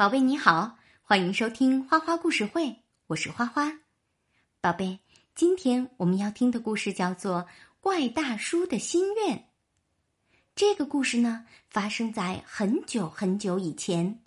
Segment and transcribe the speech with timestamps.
[0.00, 2.74] 宝贝你好，欢迎收听花花故事会，
[3.08, 3.80] 我是花花。
[4.58, 4.98] 宝贝，
[5.34, 7.40] 今天我们要听的故事叫做
[7.82, 9.36] 《怪大叔的心愿》。
[10.54, 14.22] 这个故事呢，发生在很久很久以前，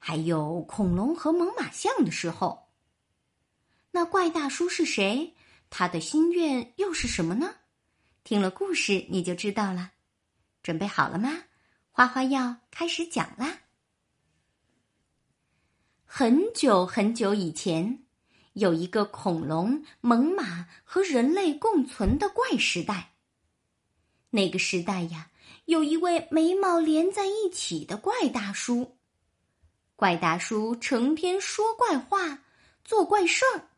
[0.00, 2.66] 还有恐龙和猛犸象的时候。
[3.92, 5.36] 那怪大叔是谁？
[5.70, 7.54] 他的心愿又是什么呢？
[8.24, 9.92] 听了故事你就知道了。
[10.60, 11.44] 准备好了吗？
[11.92, 13.60] 花花要开始讲啦。
[16.10, 18.02] 很久很久以前，
[18.54, 23.12] 有一个恐龙、猛犸和人类共存的怪时代。
[24.30, 25.30] 那个时代呀，
[25.66, 28.96] 有一位眉毛连在一起的怪大叔。
[29.96, 32.42] 怪大叔成天说怪话，
[32.82, 33.68] 做怪事儿。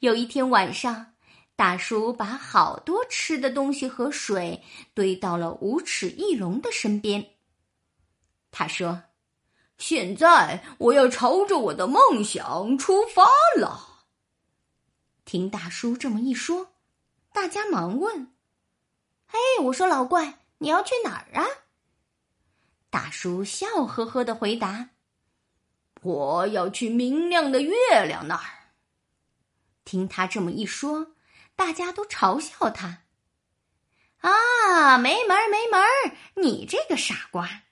[0.00, 1.12] 有一天晚上，
[1.54, 7.34] 大叔把好多吃的东西和水堆到了无齿翼龙的身边。
[8.50, 9.02] 他说。
[9.78, 13.24] 现在我要朝着我的梦想出发
[13.56, 14.04] 了。
[15.24, 16.72] 听大叔这么一说，
[17.32, 18.32] 大家忙问
[19.28, 21.46] ：“嘿，我说老怪，你要去哪儿啊？”
[22.90, 24.90] 大叔笑呵呵的回答
[26.02, 28.72] ：“我要去明亮的月亮那儿。”
[29.84, 31.14] 听他这么一说，
[31.54, 33.04] 大家都嘲笑他
[34.20, 36.16] ：“啊，没门儿，没门儿！
[36.34, 37.62] 你这个傻瓜！”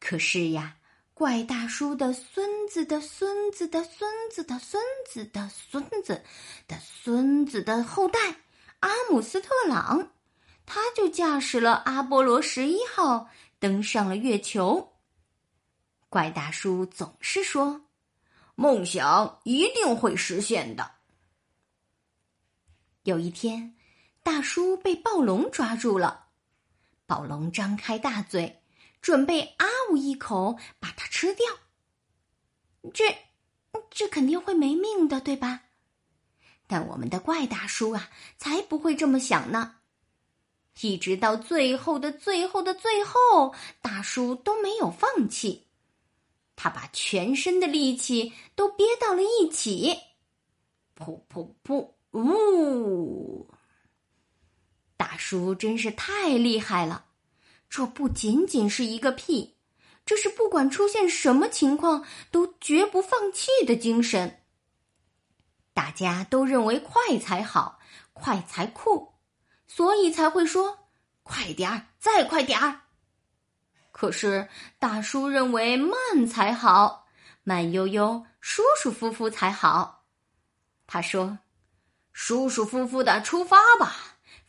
[0.00, 0.78] 可是呀。
[1.14, 6.24] 怪大叔的孙子的孙子的孙子的孙子的孙子
[6.66, 8.40] 的孙子的后代
[8.80, 10.10] 阿姆斯特朗，
[10.66, 13.28] 他就驾驶了阿波罗十一号
[13.60, 14.94] 登上了月球。
[16.08, 17.82] 怪大叔总是说
[18.56, 20.92] ：“梦想一定会实现的。”
[23.04, 23.76] 有一天，
[24.22, 26.28] 大叔被暴龙抓住了，
[27.06, 28.61] 暴龙张开大嘴。
[29.02, 31.44] 准备啊呜一口把它吃掉，
[32.94, 33.14] 这
[33.90, 35.64] 这肯定会没命的，对吧？
[36.66, 38.08] 但我们的怪大叔啊，
[38.38, 39.76] 才不会这么想呢。
[40.80, 45.66] 一直到最后的最后的最后，大叔都没有放弃，
[46.56, 49.94] 他把全身的力气都憋到了一起，
[50.96, 53.50] 噗噗噗，呜！
[54.96, 57.04] 大叔真是太厉害了。
[57.72, 59.56] 这不仅仅是一个屁，
[60.04, 64.42] 这是不管出现什么情况都绝不放弃的精神。
[65.72, 67.80] 大家都认为快才好，
[68.12, 69.14] 快才酷，
[69.66, 70.90] 所以才会说
[71.22, 72.82] 快点儿，再快点儿。
[73.90, 77.06] 可是大叔认为慢才好，
[77.42, 80.04] 慢悠悠、舒舒服服才好。
[80.86, 81.38] 他说
[82.12, 83.96] ：“舒舒服服的出发吧。”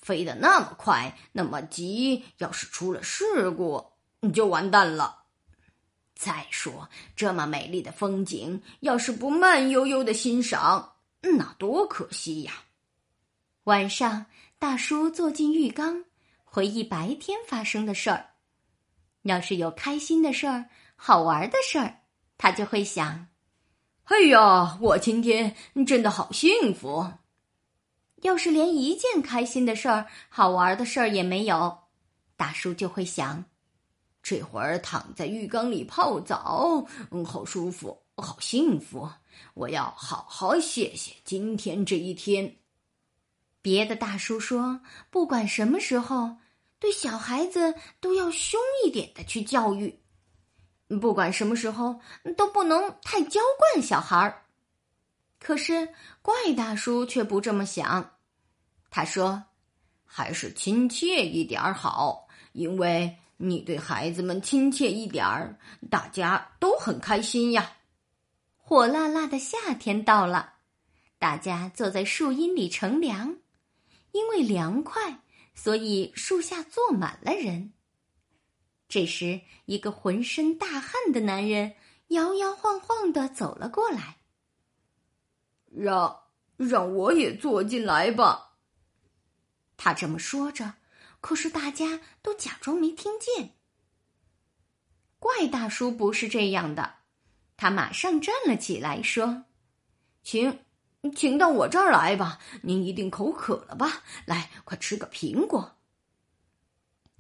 [0.04, 5.24] 飞得那么快，那么急，要是出了事故，你就完蛋了。
[6.14, 12.52] 再说，这么美丽的风景，要是不慢悠悠的欣赏，那多可惜呀！
[13.64, 14.26] 晚上，
[14.60, 16.04] 大叔坐进浴缸，
[16.44, 18.32] 回忆白天发生的事儿。
[19.22, 20.66] 要是有开心的事儿、
[20.98, 22.02] 好玩的事儿，
[22.38, 23.28] 他就会想
[24.04, 25.56] ：“哎呀，我今天
[25.88, 27.10] 真的好幸福。”
[28.24, 31.78] 要是连一件开心的事儿、好玩的事儿也没有，
[32.36, 33.44] 大叔就会想：
[34.22, 39.10] 这会儿躺在浴缸里泡澡，嗯，好舒服，好幸福。
[39.54, 42.56] 我要好好谢谢今天这一天。
[43.62, 44.80] 别的大叔说，
[45.10, 46.38] 不管什么时候，
[46.80, 49.90] 对小孩子都要凶一点的去教育；
[51.00, 52.00] 不管什么时候，
[52.38, 54.46] 都不能太娇惯小孩儿。
[55.40, 55.90] 可是
[56.22, 58.13] 怪大叔却不这么想。
[58.96, 59.44] 他说
[60.06, 65.58] ：“还是亲切一点儿好，因为你对孩子们亲切一点儿，
[65.90, 67.78] 大家都很开心呀。”
[68.56, 70.54] 火辣辣的夏天到了，
[71.18, 73.40] 大家坐在树荫里乘凉，
[74.12, 75.22] 因为凉快，
[75.56, 77.74] 所以树下坐满了人。
[78.88, 81.74] 这时，一个浑身大汗的男人
[82.10, 84.18] 摇摇晃晃的走了过来，
[85.72, 86.16] 让
[86.58, 88.52] 让我也坐进来吧。
[89.84, 90.76] 他这么说着，
[91.20, 93.58] 可是大家都假装没听见。
[95.20, 97.00] 怪大叔不是这样的，
[97.58, 99.44] 他马上站了起来，说
[100.24, 100.64] ：“请，
[101.14, 102.40] 请到我这儿来吧。
[102.62, 104.04] 您一定口渴了吧？
[104.24, 105.76] 来，快吃个苹果。”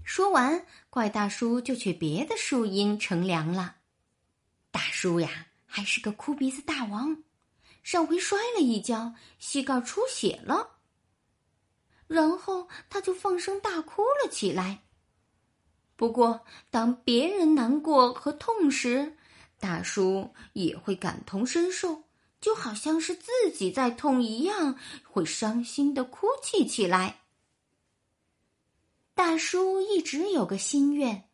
[0.05, 3.75] 说完，怪大叔就去别的树荫乘凉了。
[4.71, 7.23] 大叔呀，还是个哭鼻子大王，
[7.83, 10.69] 上回摔了一跤，膝盖出血了。
[12.07, 14.83] 然后他就放声大哭了起来。
[15.95, 19.15] 不过，当别人难过和痛时，
[19.59, 22.03] 大叔也会感同身受，
[22.41, 27.21] 就好像是自己在痛一样，会伤心的哭泣起来。
[29.15, 31.29] 大叔一直有个心愿，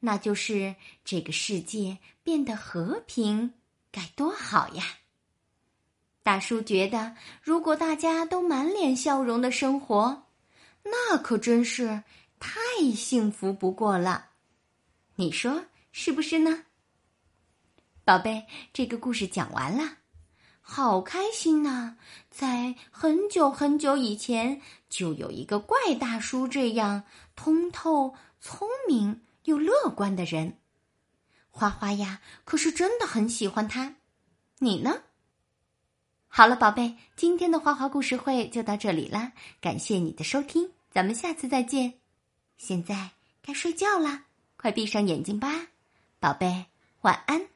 [0.00, 0.74] 那就是
[1.04, 3.54] 这个世界变得和平，
[3.90, 4.84] 该多好呀！
[6.22, 10.22] 大叔觉得，如果大家都满脸笑容的生活，
[10.84, 12.02] 那可真是
[12.38, 12.52] 太
[12.94, 14.30] 幸福不过了。
[15.16, 16.64] 你说是不是呢？
[18.04, 19.98] 宝贝，这个故事讲完了。
[20.60, 21.96] 好开心呐！
[22.30, 27.02] 在很久很久以前，就有一个怪大叔，这样
[27.34, 30.58] 通透、聪明又乐观的人。
[31.50, 33.96] 花花呀，可是真的很喜欢他。
[34.58, 35.02] 你呢？
[36.34, 39.32] 好了，宝贝，今天的花花故事会就到这里啦。
[39.60, 41.92] 感谢你的收听，咱们下次再见。
[42.56, 43.10] 现在
[43.42, 44.24] 该睡觉啦，
[44.56, 45.66] 快闭上眼睛吧，
[46.18, 46.64] 宝贝，
[47.02, 47.51] 晚安。